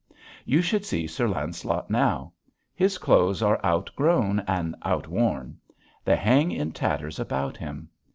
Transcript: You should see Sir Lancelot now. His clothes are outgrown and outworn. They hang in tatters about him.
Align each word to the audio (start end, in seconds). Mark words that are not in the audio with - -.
You 0.45 0.63
should 0.63 0.83
see 0.83 1.05
Sir 1.05 1.27
Lancelot 1.27 1.91
now. 1.91 2.33
His 2.73 2.97
clothes 2.97 3.43
are 3.43 3.63
outgrown 3.63 4.39
and 4.47 4.75
outworn. 4.83 5.59
They 6.03 6.15
hang 6.15 6.51
in 6.51 6.71
tatters 6.71 7.19
about 7.19 7.55
him. 7.55 7.87